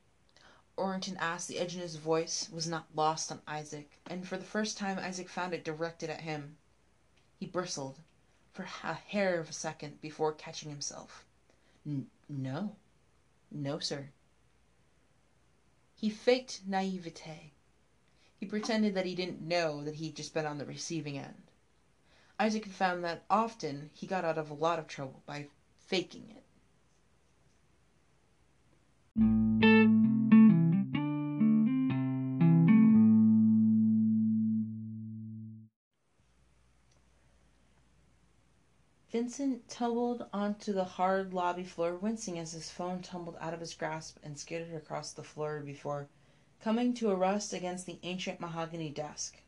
Orrington 0.76 1.16
asked. 1.18 1.48
The 1.48 1.58
edge 1.58 1.74
in 1.74 1.80
his 1.80 1.96
voice 1.96 2.50
was 2.52 2.66
not 2.68 2.94
lost 2.94 3.32
on 3.32 3.40
Isaac, 3.48 3.98
and 4.06 4.28
for 4.28 4.36
the 4.36 4.44
first 4.44 4.76
time 4.76 4.98
Isaac 4.98 5.30
found 5.30 5.54
it 5.54 5.64
directed 5.64 6.10
at 6.10 6.20
him. 6.20 6.58
He 7.40 7.46
bristled 7.46 7.98
for 8.52 8.64
a 8.84 8.94
hair 8.94 9.40
of 9.40 9.48
a 9.48 9.52
second 9.54 10.00
before 10.00 10.32
catching 10.32 10.68
himself. 10.68 11.24
no. 12.28 12.76
No, 13.50 13.78
sir. 13.78 14.10
He 15.96 16.10
faked 16.10 16.66
naivete. 16.66 17.54
He 18.38 18.46
pretended 18.46 18.94
that 18.94 19.04
he 19.04 19.16
didn't 19.16 19.40
know 19.40 19.82
that 19.82 19.96
he'd 19.96 20.14
just 20.14 20.32
been 20.32 20.46
on 20.46 20.58
the 20.58 20.64
receiving 20.64 21.18
end. 21.18 21.50
Isaac 22.38 22.64
had 22.64 22.72
found 22.72 23.04
that 23.04 23.24
often 23.28 23.90
he 23.92 24.06
got 24.06 24.24
out 24.24 24.38
of 24.38 24.50
a 24.50 24.54
lot 24.54 24.78
of 24.78 24.86
trouble 24.86 25.22
by 25.26 25.48
faking 25.86 26.30
it. 26.30 26.44
Vincent 39.10 39.68
tumbled 39.68 40.28
onto 40.32 40.72
the 40.72 40.84
hard 40.84 41.34
lobby 41.34 41.64
floor, 41.64 41.96
wincing 41.96 42.38
as 42.38 42.52
his 42.52 42.70
phone 42.70 43.02
tumbled 43.02 43.36
out 43.40 43.52
of 43.52 43.58
his 43.58 43.74
grasp 43.74 44.18
and 44.22 44.38
skidded 44.38 44.72
across 44.74 45.12
the 45.12 45.24
floor 45.24 45.60
before 45.60 46.06
coming 46.62 46.92
to 46.94 47.10
a 47.10 47.14
rest 47.14 47.52
against 47.52 47.86
the 47.86 47.98
ancient 48.02 48.40
mahogany 48.40 48.90
desk. 48.90 49.42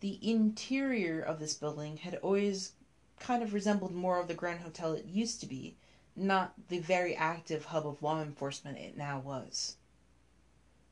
The 0.00 0.18
interior 0.22 1.20
of 1.20 1.40
this 1.40 1.54
building 1.54 1.98
had 1.98 2.16
always 2.16 2.72
kind 3.18 3.42
of 3.42 3.52
resembled 3.52 3.92
more 3.92 4.20
of 4.20 4.28
the 4.28 4.34
Grand 4.34 4.60
Hotel 4.60 4.92
it 4.92 5.04
used 5.06 5.40
to 5.40 5.46
be, 5.46 5.76
not 6.16 6.54
the 6.68 6.78
very 6.78 7.14
active 7.14 7.66
hub 7.66 7.86
of 7.86 8.02
law 8.02 8.22
enforcement 8.22 8.78
it 8.78 8.96
now 8.96 9.18
was. 9.18 9.76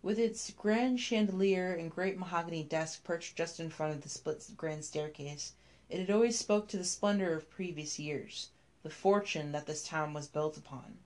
With 0.03 0.19
its 0.19 0.51
grand 0.53 1.01
chandelier 1.01 1.73
and 1.73 1.91
great 1.91 2.19
mahogany 2.19 2.63
desk 2.63 3.03
perched 3.03 3.37
just 3.37 3.59
in 3.59 3.71
front 3.71 3.95
of 3.95 4.03
the 4.03 4.09
split 4.09 4.45
grand 4.57 4.85
staircase, 4.85 5.55
it 5.89 5.99
had 5.99 6.11
always 6.11 6.39
spoke 6.39 6.69
to 6.69 6.77
the 6.77 6.85
splendor 6.85 7.35
of 7.35 7.51
previous 7.51 7.99
years, 7.99 8.51
the 8.83 8.91
fortune 8.91 9.53
that 9.53 9.67
this 9.67 9.87
town 9.87 10.13
was 10.15 10.29
built 10.29 10.57
upon. 10.57 10.99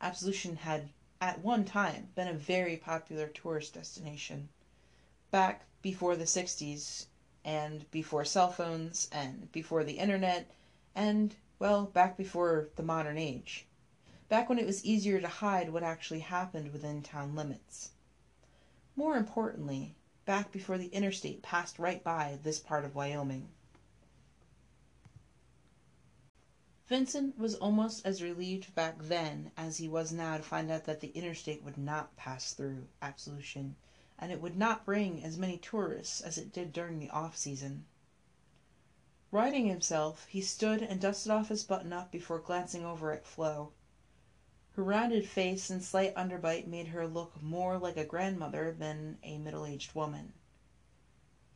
Absolution 0.00 0.56
had, 0.56 0.90
at 1.24 1.42
one 1.42 1.64
time, 1.64 2.06
been 2.14 2.28
a 2.28 2.34
very 2.34 2.76
popular 2.76 3.26
tourist 3.28 3.72
destination. 3.72 4.46
Back 5.30 5.64
before 5.80 6.16
the 6.16 6.24
60s, 6.26 7.06
and 7.42 7.90
before 7.90 8.26
cell 8.26 8.50
phones, 8.52 9.08
and 9.10 9.50
before 9.50 9.84
the 9.84 9.98
internet, 9.98 10.50
and, 10.94 11.34
well, 11.58 11.86
back 11.86 12.18
before 12.18 12.68
the 12.76 12.82
modern 12.82 13.16
age. 13.16 13.64
Back 14.28 14.50
when 14.50 14.58
it 14.58 14.66
was 14.66 14.84
easier 14.84 15.18
to 15.18 15.26
hide 15.26 15.70
what 15.70 15.82
actually 15.82 16.20
happened 16.20 16.74
within 16.74 17.00
town 17.00 17.34
limits. 17.34 17.92
More 18.94 19.16
importantly, 19.16 19.94
back 20.26 20.52
before 20.52 20.76
the 20.76 20.88
interstate 20.88 21.42
passed 21.42 21.78
right 21.78 22.04
by 22.04 22.38
this 22.42 22.58
part 22.58 22.84
of 22.84 22.94
Wyoming. 22.94 23.48
Vincent 26.94 27.36
was 27.36 27.56
almost 27.56 28.06
as 28.06 28.22
relieved 28.22 28.72
back 28.76 28.94
then 29.00 29.50
as 29.56 29.78
he 29.78 29.88
was 29.88 30.12
now 30.12 30.36
to 30.36 30.44
find 30.44 30.70
out 30.70 30.84
that 30.84 31.00
the 31.00 31.08
interstate 31.08 31.64
would 31.64 31.76
not 31.76 32.14
pass 32.14 32.52
through 32.52 32.86
Absolution, 33.02 33.74
and 34.16 34.30
it 34.30 34.40
would 34.40 34.56
not 34.56 34.84
bring 34.84 35.20
as 35.24 35.36
many 35.36 35.58
tourists 35.58 36.20
as 36.20 36.38
it 36.38 36.52
did 36.52 36.72
during 36.72 37.00
the 37.00 37.10
off 37.10 37.36
season. 37.36 37.84
Righting 39.32 39.66
himself, 39.66 40.26
he 40.26 40.40
stood 40.40 40.82
and 40.82 41.00
dusted 41.00 41.32
off 41.32 41.48
his 41.48 41.64
button 41.64 41.92
up 41.92 42.12
before 42.12 42.38
glancing 42.38 42.84
over 42.84 43.10
at 43.10 43.26
Flo. 43.26 43.72
Her 44.76 44.84
rounded 44.84 45.26
face 45.28 45.70
and 45.70 45.82
slight 45.82 46.14
underbite 46.14 46.68
made 46.68 46.86
her 46.86 47.08
look 47.08 47.42
more 47.42 47.76
like 47.76 47.96
a 47.96 48.04
grandmother 48.04 48.70
than 48.70 49.18
a 49.24 49.38
middle 49.38 49.66
aged 49.66 49.96
woman. 49.96 50.32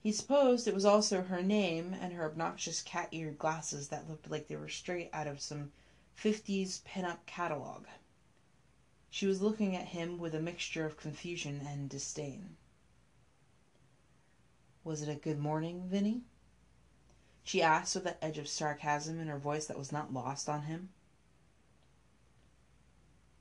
He 0.09 0.13
supposed 0.13 0.67
it 0.67 0.73
was 0.73 0.87
also 0.87 1.21
her 1.21 1.43
name 1.43 1.93
and 1.93 2.15
her 2.15 2.25
obnoxious 2.25 2.81
cat 2.81 3.11
eared 3.13 3.37
glasses 3.37 3.89
that 3.89 4.09
looked 4.09 4.31
like 4.31 4.49
they 4.49 4.57
were 4.57 4.67
straight 4.67 5.11
out 5.13 5.27
of 5.27 5.39
some 5.39 5.71
50s 6.17 6.83
pin-up 6.83 7.27
catalog. 7.27 7.85
She 9.11 9.27
was 9.27 9.43
looking 9.43 9.77
at 9.77 9.89
him 9.89 10.17
with 10.17 10.35
a 10.35 10.41
mixture 10.41 10.87
of 10.87 10.97
confusion 10.97 11.61
and 11.61 11.91
disdain. 11.91 12.57
Was 14.83 15.03
it 15.03 15.11
a 15.11 15.15
good 15.15 15.39
morning, 15.39 15.87
Vinny? 15.91 16.23
She 17.43 17.61
asked 17.61 17.95
with 17.95 18.07
an 18.07 18.17
edge 18.23 18.39
of 18.39 18.49
sarcasm 18.49 19.21
in 19.21 19.29
her 19.29 19.39
voice 19.39 19.67
that 19.67 19.79
was 19.79 19.93
not 19.93 20.15
lost 20.15 20.49
on 20.49 20.63
him. 20.63 20.89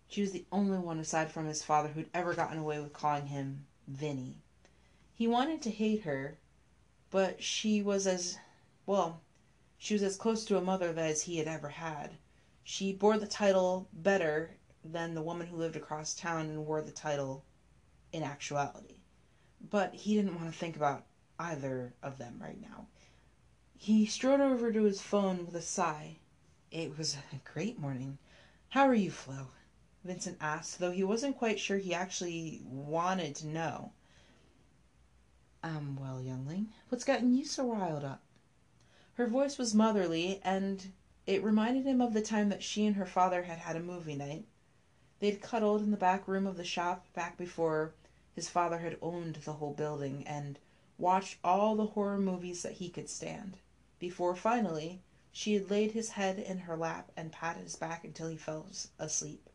She 0.09 0.19
was 0.19 0.33
the 0.33 0.45
only 0.51 0.79
one 0.79 0.99
aside 0.99 1.31
from 1.31 1.45
his 1.45 1.63
father 1.63 1.87
who'd 1.87 2.09
ever 2.13 2.33
gotten 2.33 2.57
away 2.57 2.77
with 2.81 2.91
calling 2.91 3.27
him 3.27 3.67
Vinny. 3.87 4.35
He 5.13 5.29
wanted 5.29 5.61
to 5.61 5.71
hate 5.71 6.01
her, 6.01 6.37
but 7.09 7.41
she 7.41 7.81
was 7.81 8.05
as 8.07 8.37
well, 8.85 9.21
she 9.77 9.93
was 9.93 10.03
as 10.03 10.17
close 10.17 10.43
to 10.45 10.57
a 10.57 10.61
mother 10.61 10.93
as 10.97 11.21
he 11.21 11.37
had 11.37 11.47
ever 11.47 11.69
had. 11.69 12.17
She 12.63 12.91
bore 12.91 13.17
the 13.17 13.27
title 13.27 13.87
better 13.93 14.57
than 14.83 15.13
the 15.13 15.21
woman 15.21 15.47
who 15.47 15.57
lived 15.57 15.75
across 15.75 16.15
town 16.15 16.47
and 16.47 16.65
wore 16.65 16.81
the 16.81 16.91
title 16.91 17.45
in 18.11 18.23
actuality. 18.23 19.01
But 19.69 19.93
he 19.93 20.15
didn't 20.15 20.35
want 20.35 20.51
to 20.51 20.57
think 20.57 20.75
about 20.75 21.05
either 21.39 21.93
of 22.01 22.17
them 22.17 22.39
right 22.41 22.59
now. 22.59 22.87
He 23.75 24.05
strode 24.05 24.41
over 24.41 24.71
to 24.71 24.83
his 24.83 25.01
phone 25.01 25.45
with 25.45 25.55
a 25.55 25.61
sigh. 25.61 26.17
It 26.71 26.97
was 26.97 27.15
a 27.15 27.51
great 27.51 27.79
morning. 27.79 28.17
How 28.69 28.87
are 28.87 28.95
you, 28.95 29.11
Flo? 29.11 29.47
Vincent 30.03 30.37
asked, 30.41 30.79
though 30.79 30.91
he 30.91 31.03
wasn't 31.03 31.37
quite 31.37 31.59
sure 31.59 31.77
he 31.77 31.93
actually 31.93 32.61
wanted 32.65 33.35
to 33.35 33.47
know. 33.47 33.93
Um, 35.63 35.97
well, 35.99 36.21
youngling, 36.21 36.69
what's 36.89 37.03
gotten 37.03 37.33
you 37.33 37.45
so 37.45 37.71
riled 37.71 38.03
up? 38.03 38.21
Her 39.13 39.27
voice 39.27 39.57
was 39.57 39.73
motherly, 39.73 40.39
and 40.43 40.93
it 41.25 41.43
reminded 41.43 41.85
him 41.85 42.01
of 42.01 42.13
the 42.13 42.21
time 42.21 42.49
that 42.49 42.63
she 42.63 42.85
and 42.85 42.95
her 42.95 43.05
father 43.05 43.43
had 43.43 43.57
had 43.57 43.75
a 43.75 43.81
movie 43.81 44.15
night. 44.15 44.45
They'd 45.19 45.41
cuddled 45.41 45.81
in 45.81 45.91
the 45.91 45.97
back 45.97 46.27
room 46.27 46.45
of 46.45 46.57
the 46.57 46.63
shop 46.63 47.05
back 47.13 47.37
before 47.37 47.93
his 48.35 48.47
father 48.47 48.77
had 48.77 48.97
owned 49.01 49.35
the 49.37 49.53
whole 49.53 49.73
building 49.73 50.25
and 50.27 50.59
watched 50.97 51.37
all 51.43 51.75
the 51.75 51.87
horror 51.87 52.19
movies 52.19 52.61
that 52.61 52.73
he 52.73 52.89
could 52.89 53.09
stand, 53.09 53.57
before 53.99 54.35
finally 54.35 55.01
she 55.31 55.53
had 55.53 55.69
laid 55.69 55.91
his 55.91 56.09
head 56.09 56.39
in 56.39 56.59
her 56.59 56.77
lap 56.77 57.11
and 57.17 57.31
patted 57.31 57.63
his 57.63 57.75
back 57.75 58.03
until 58.03 58.27
he 58.27 58.37
fell 58.37 58.67
asleep. 58.99 59.49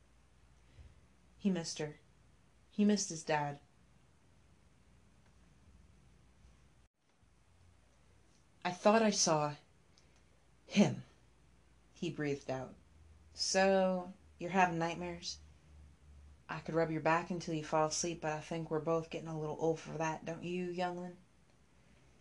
He 1.38 1.50
missed 1.50 1.78
her. 1.78 1.97
He 2.71 2.85
missed 2.85 3.09
his 3.09 3.23
dad. 3.23 3.59
I 8.64 8.71
thought 8.71 9.02
I 9.02 9.11
saw 9.11 9.54
him, 10.66 11.02
he 11.92 12.11
breathed 12.11 12.50
out. 12.50 12.75
So, 13.35 14.12
you're 14.38 14.50
having 14.50 14.78
nightmares? 14.78 15.38
I 16.49 16.61
could 16.61 16.75
rub 16.75 16.90
your 16.90 17.00
back 17.00 17.31
until 17.31 17.54
you 17.54 17.64
fall 17.64 17.88
asleep, 17.88 18.21
but 18.23 18.33
I 18.33 18.40
think 18.40 18.71
we're 18.71 18.78
both 18.78 19.11
getting 19.11 19.28
a 19.28 19.38
little 19.38 19.57
old 19.59 19.81
for 19.81 19.97
that, 19.99 20.25
don't 20.25 20.45
you, 20.45 20.66
youngling? 20.66 21.16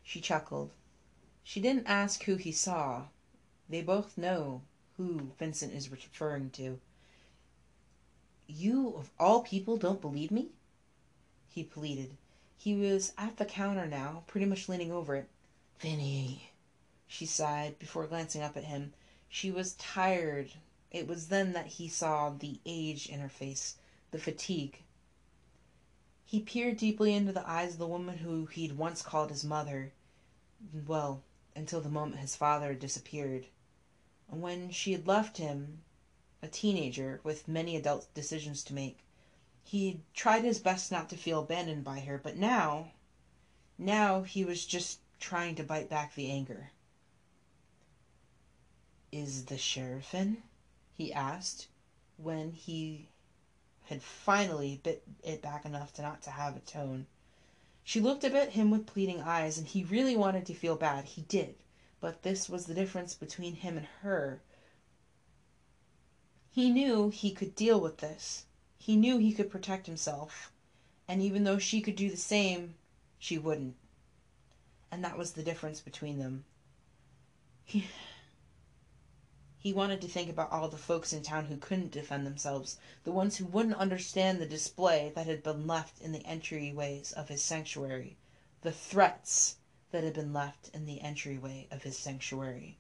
She 0.04 0.20
chuckled. 0.20 0.72
She 1.44 1.60
didn't 1.60 1.88
ask 1.88 2.24
who 2.24 2.36
he 2.38 2.52
saw. 2.52 3.04
They 3.70 3.82
both 3.82 4.18
know 4.18 4.64
who 4.98 5.32
Vincent 5.38 5.74
is 5.74 5.92
referring 5.92 6.50
to. 6.52 6.80
You, 8.48 8.96
of 8.96 9.12
all 9.20 9.44
people, 9.44 9.78
don't 9.78 10.02
believe 10.02 10.32
me? 10.32 10.50
He 11.48 11.64
pleaded. 11.64 12.18
He 12.58 12.74
was 12.74 13.14
at 13.18 13.38
the 13.38 13.46
counter 13.46 13.86
now, 13.86 14.24
pretty 14.28 14.46
much 14.46 14.70
leaning 14.70 14.92
over 14.92 15.16
it. 15.16 15.30
Vinny, 15.82 16.52
she 17.08 17.26
sighed 17.26 17.80
before 17.80 18.06
glancing 18.06 18.44
up 18.44 18.56
at 18.56 18.66
him. 18.66 18.94
She 19.28 19.50
was 19.50 19.74
tired. 19.74 20.52
It 20.92 21.08
was 21.08 21.30
then 21.30 21.54
that 21.54 21.66
he 21.66 21.88
saw 21.88 22.30
the 22.30 22.60
age 22.68 23.08
in 23.08 23.20
her 23.20 23.28
face, 23.28 23.78
the 24.12 24.20
fatigue. 24.20 24.84
He 26.24 26.40
peered 26.40 26.78
deeply 26.78 27.16
into 27.16 27.32
the 27.34 27.50
eyes 27.50 27.74
of 27.74 27.80
the 27.80 27.88
woman 27.88 28.20
who 28.20 28.46
he'd 28.46 28.74
once 28.78 29.02
called 29.02 29.32
his 29.32 29.44
mother. 29.44 29.92
Well, 30.86 31.24
until 31.56 31.82
the 31.82 31.90
moment 31.90 32.22
his 32.22 32.36
father 32.36 32.68
had 32.68 32.80
disappeared. 32.80 33.48
And 34.30 34.40
when 34.44 34.70
she 34.70 34.92
had 34.92 35.08
left 35.08 35.38
him, 35.38 35.82
a 36.44 36.48
teenager 36.48 37.22
with 37.24 37.48
many 37.48 37.76
adult 37.76 38.08
decisions 38.14 38.62
to 38.66 38.76
make, 38.76 39.00
he'd 39.64 40.04
tried 40.14 40.44
his 40.44 40.60
best 40.60 40.92
not 40.92 41.10
to 41.10 41.18
feel 41.18 41.40
abandoned 41.40 41.84
by 41.84 42.02
her, 42.02 42.20
but 42.20 42.38
now, 42.38 42.92
now 43.80 44.22
he 44.22 44.46
was 44.46 44.64
just 44.64 45.00
trying 45.22 45.56
to 45.56 45.64
bite 45.64 45.90
back 45.90 46.16
the 46.16 46.30
anger. 46.30 46.72
Is 49.12 49.46
the 49.46 49.58
sheriff 49.58 50.14
in? 50.14 50.44
he 50.94 51.14
asked, 51.14 51.68
when 52.18 52.52
he 52.52 53.08
had 53.86 54.02
finally 54.02 54.80
bit 54.84 55.04
it 55.24 55.42
back 55.42 55.64
enough 55.66 55.94
to 55.94 56.02
not 56.02 56.22
to 56.24 56.32
have 56.32 56.56
a 56.56 56.60
tone. 56.60 57.06
She 57.84 58.00
looked 58.00 58.26
up 58.26 58.34
at 58.34 58.52
him 58.52 58.72
with 58.72 58.86
pleading 58.86 59.22
eyes, 59.22 59.58
and 59.58 59.68
he 59.68 59.84
really 59.84 60.16
wanted 60.16 60.46
to 60.46 60.54
feel 60.54 60.76
bad. 60.76 61.06
He 61.06 61.22
did. 61.22 61.56
But 62.00 62.24
this 62.24 62.50
was 62.50 62.66
the 62.66 62.74
difference 62.74 63.14
between 63.14 63.56
him 63.56 63.78
and 63.78 63.88
her. 64.02 64.42
He 66.52 66.70
knew 66.70 67.10
he 67.10 67.32
could 67.32 67.56
deal 67.56 67.80
with 67.80 67.98
this. 67.98 68.46
He 68.78 68.96
knew 68.96 69.18
he 69.18 69.34
could 69.34 69.52
protect 69.52 69.88
himself. 69.88 70.52
And 71.08 71.22
even 71.22 71.44
though 71.44 71.60
she 71.60 71.82
could 71.82 71.96
do 71.96 72.10
the 72.10 72.18
same, 72.18 72.76
she 73.20 73.38
wouldn't 73.38 73.76
and 74.92 75.04
that 75.04 75.18
was 75.18 75.32
the 75.32 75.44
difference 75.44 75.80
between 75.80 76.20
them. 76.20 76.44
He, 77.64 77.88
he 79.58 79.74
wanted 79.74 80.02
to 80.02 80.08
think 80.08 80.30
about 80.30 80.52
all 80.52 80.68
the 80.68 80.78
folks 80.78 81.14
in 81.14 81.24
town 81.24 81.46
who 81.46 81.56
couldn't 81.56 81.92
defend 81.92 82.26
themselves, 82.26 82.78
the 83.04 83.12
ones 83.12 83.38
who 83.38 83.46
wouldn't 83.46 83.76
understand 83.76 84.42
the 84.42 84.46
display 84.46 85.12
that 85.16 85.28
had 85.28 85.44
been 85.44 85.66
left 85.66 86.02
in 86.02 86.12
the 86.12 86.24
entryways 86.24 87.14
of 87.14 87.30
his 87.30 87.44
sanctuary, 87.44 88.18
the 88.62 88.72
threats 88.72 89.56
that 89.92 90.04
had 90.04 90.14
been 90.14 90.34
left 90.34 90.70
in 90.74 90.86
the 90.86 91.00
entryway 91.02 91.68
of 91.72 91.84
his 91.84 91.98
sanctuary. 91.98 92.78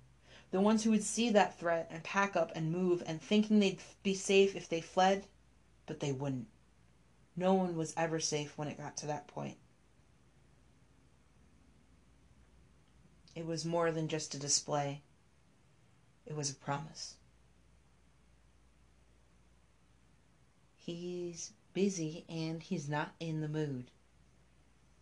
The 0.51 0.59
ones 0.59 0.83
who 0.83 0.91
would 0.91 1.03
see 1.03 1.29
that 1.29 1.57
threat 1.57 1.87
and 1.89 2.03
pack 2.03 2.35
up 2.35 2.51
and 2.55 2.71
move 2.71 3.03
and 3.05 3.21
thinking 3.21 3.59
they'd 3.59 3.79
be 4.03 4.13
safe 4.13 4.55
if 4.55 4.67
they 4.67 4.81
fled, 4.81 5.27
but 5.85 5.99
they 5.99 6.11
wouldn't. 6.11 6.47
No 7.37 7.53
one 7.53 7.77
was 7.77 7.93
ever 7.95 8.19
safe 8.19 8.57
when 8.57 8.67
it 8.67 8.77
got 8.77 8.97
to 8.97 9.05
that 9.05 9.27
point. 9.27 9.57
It 13.35 13.45
was 13.45 13.63
more 13.65 13.91
than 13.91 14.07
just 14.07 14.35
a 14.35 14.39
display. 14.39 15.01
It 16.25 16.35
was 16.35 16.49
a 16.49 16.55
promise. 16.55 17.15
He's 20.77 21.51
busy 21.73 22.25
and 22.27 22.61
he's 22.61 22.89
not 22.89 23.15
in 23.19 23.41
the 23.41 23.47
mood. 23.47 23.91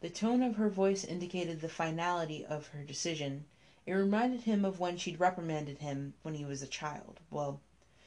The 0.01 0.09
tone 0.09 0.43
of 0.43 0.55
her 0.55 0.69
voice 0.69 1.03
indicated 1.03 1.59
the 1.61 1.69
finality 1.69 2.45
of 2.45 2.67
her 2.67 2.83
decision. 2.83 3.45
It 3.85 3.93
reminded 3.93 4.41
him 4.41 4.63
of 4.63 4.79
when 4.79 4.97
she'd 4.97 5.19
reprimanded 5.19 5.79
him 5.79 6.13
when 6.21 6.35
he 6.35 6.45
was 6.45 6.61
a 6.61 6.67
child. 6.67 7.19
Well, 7.31 7.59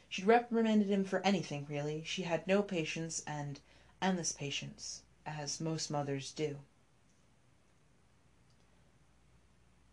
she'd 0.09 0.25
reprimanded 0.25 0.89
him 0.89 1.05
for 1.05 1.21
anything, 1.21 1.67
really. 1.69 2.05
She 2.05 2.23
had 2.23 2.47
no 2.47 2.63
patience 2.63 3.23
and 3.27 3.59
endless 4.01 4.33
patience, 4.33 5.03
as 5.27 5.61
most 5.61 5.91
mothers 5.91 6.31
do. 6.31 6.59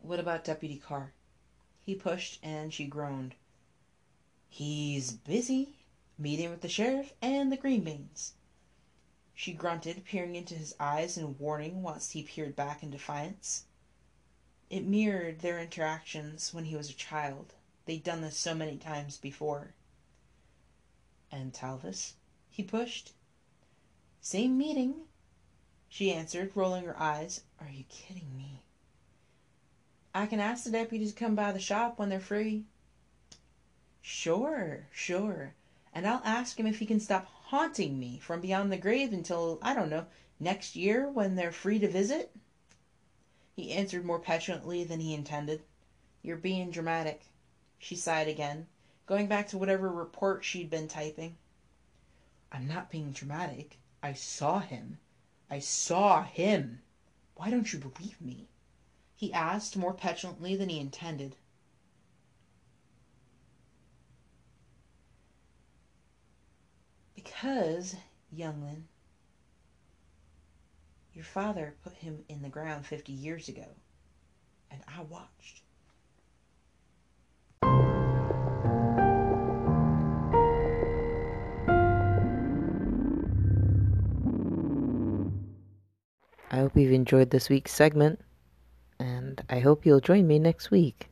What 0.02 0.20
about 0.20 0.44
Deputy 0.44 0.78
Carr? 0.78 1.14
He 1.82 1.96
pushed, 1.96 2.40
and 2.42 2.74
she 2.74 2.86
groaned. 2.86 3.36
He's 4.48 5.12
busy, 5.12 5.76
meeting 6.18 6.50
with 6.50 6.62
the 6.62 6.70
sheriff 6.70 7.14
and 7.22 7.52
the 7.52 7.58
Greenbeans. 7.58 8.34
She 9.34 9.54
grunted, 9.54 10.06
peering 10.06 10.36
into 10.36 10.56
his 10.56 10.76
eyes 10.80 11.18
in 11.18 11.38
warning 11.38 11.82
whilst 11.82 12.14
he 12.14 12.24
peered 12.24 12.56
back 12.56 12.84
in 12.84 12.92
defiance. 12.92 13.66
It 14.70 14.86
mirrored 14.86 15.40
their 15.40 15.60
interactions 15.60 16.54
when 16.54 16.66
he 16.66 16.76
was 16.76 16.90
a 16.90 16.94
child. 16.94 17.54
They'd 17.86 18.04
done 18.04 18.22
this 18.22 18.38
so 18.38 18.54
many 18.54 18.78
times 18.78 19.18
before. 19.18 19.74
And 21.32 21.54
Talvis? 21.54 22.14
He 22.50 22.64
pushed. 22.64 23.14
Same 24.22 24.58
meeting, 24.58 25.08
she 25.88 26.12
answered, 26.12 26.52
rolling 26.56 26.86
her 26.86 27.00
eyes. 27.00 27.42
Are 27.60 27.70
you 27.70 27.84
kidding 27.90 28.36
me? 28.36 28.62
I 30.14 30.26
can 30.26 30.40
ask 30.40 30.64
the 30.64 30.72
deputy 30.72 31.06
to 31.06 31.14
come 31.14 31.36
by 31.36 31.52
the 31.52 31.60
shop 31.60 32.00
when 32.00 32.10
they're 32.10 32.20
free. 32.20 32.66
Sure, 34.02 34.88
sure. 34.92 35.54
And 35.94 36.08
I'll 36.08 36.22
ask 36.26 36.60
him 36.60 36.66
if 36.66 36.80
he 36.80 36.86
can 36.86 37.00
stop 37.00 37.26
haunting 37.26 38.00
me 38.00 38.20
from 38.20 38.42
beyond 38.42 38.72
the 38.72 38.78
grave 38.78 39.14
until, 39.14 39.60
I 39.62 39.74
don't 39.74 39.90
know, 39.90 40.08
next 40.40 40.76
year 40.76 41.10
when 41.10 41.36
they're 41.36 41.52
free 41.52 41.80
to 41.80 41.88
visit. 41.88 42.36
He 43.56 43.72
answered 43.72 44.06
more 44.06 44.20
petulantly 44.20 44.84
than 44.84 45.00
he 45.00 45.14
intended. 45.14 45.62
You're 46.22 46.38
being 46.38 46.72
dramatic. 46.72 47.26
She 47.78 47.96
sighed 47.96 48.28
again, 48.28 48.68
going 49.06 49.28
back 49.28 49.48
to 49.50 49.58
whatever 49.58 49.92
report 49.92 50.44
she'd 50.44 50.70
been 50.70 50.88
typing. 50.88 51.38
I'm 52.52 52.68
not 52.68 52.90
being 52.90 53.12
dramatic. 53.12 53.78
I 54.02 54.14
saw 54.14 54.60
him. 54.60 54.98
I 55.50 55.60
saw 55.60 56.24
him. 56.24 56.82
Why 57.36 57.50
don't 57.52 57.72
you 57.72 57.80
believe 57.80 58.20
me? 58.20 58.48
He 59.20 59.34
asked 59.34 59.76
more 59.76 59.94
petulantly 59.94 60.56
than 60.56 60.70
he 60.70 60.80
intended. 60.80 61.36
Because, 67.14 67.98
youngling, 68.32 68.86
your 71.12 71.26
father 71.26 71.76
put 71.84 71.96
him 71.96 72.24
in 72.30 72.42
the 72.42 72.48
ground 72.48 72.86
fifty 72.86 73.12
years 73.12 73.50
ago, 73.50 73.66
and 74.72 74.80
I 74.88 75.02
watched. 75.02 75.64
I 86.52 86.56
hope 86.56 86.78
you've 86.78 86.94
enjoyed 86.94 87.32
this 87.32 87.50
week's 87.50 87.74
segment 87.74 88.22
I 89.50 89.60
hope 89.60 89.86
you'll 89.86 90.00
join 90.00 90.28
me 90.28 90.40
next 90.40 90.72
week. 90.72 91.10